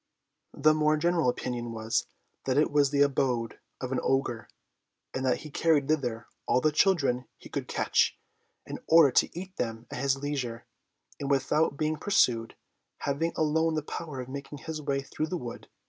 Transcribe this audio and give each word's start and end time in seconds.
The 0.55 0.73
more 0.73 0.97
general 0.97 1.29
opinion 1.29 1.73
was, 1.73 2.07
that 2.45 2.57
it 2.57 2.71
was 2.71 2.89
the 2.89 3.03
abode 3.03 3.59
of 3.79 3.91
an 3.91 3.99
ogre; 4.01 4.49
and 5.13 5.23
that 5.27 5.41
he 5.41 5.51
carried 5.51 5.87
thither 5.87 6.25
all 6.47 6.59
the 6.59 6.71
children 6.71 7.25
he 7.37 7.49
could 7.49 7.67
catch, 7.67 8.17
in 8.65 8.79
order 8.87 9.11
to 9.11 9.39
eat 9.39 9.57
them 9.57 9.85
at 9.91 10.01
his 10.01 10.17
leisure, 10.17 10.65
and 11.19 11.29
without 11.29 11.77
being 11.77 11.97
pursued, 11.97 12.55
having 12.97 13.31
alone 13.35 13.75
the 13.75 13.83
power 13.83 14.19
of 14.19 14.27
making 14.27 14.57
his 14.57 14.81
way 14.81 15.03
through 15.03 15.27
the 15.27 15.37
wood. 15.37 15.69